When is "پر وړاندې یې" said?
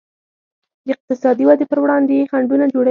1.71-2.29